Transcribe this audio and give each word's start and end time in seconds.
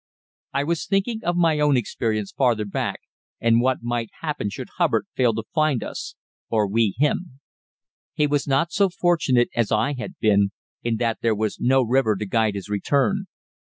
I 0.51 0.63
was 0.63 0.87
thinking 0.87 1.23
of 1.23 1.35
my 1.37 1.59
own 1.59 1.77
experience 1.77 2.31
farther 2.31 2.65
back, 2.65 3.01
and 3.39 3.61
what 3.61 3.83
might 3.83 4.09
happen 4.21 4.49
should 4.49 4.69
Hubbard 4.77 5.05
fail 5.13 5.31
to 5.35 5.43
find 5.53 5.83
us 5.83 6.15
or 6.49 6.67
we 6.67 6.95
him. 6.97 7.39
He 8.15 8.25
was 8.25 8.47
not 8.47 8.71
so 8.71 8.89
fortunate 8.89 9.49
as 9.55 9.71
I 9.71 9.93
had 9.93 10.17
been, 10.17 10.53
in 10.81 10.95
that 10.97 11.19
there 11.21 11.35
was 11.35 11.59
no 11.59 11.83
river 11.83 12.15
to 12.15 12.25
guide 12.25 12.55
his 12.55 12.67
return. 12.67 13.25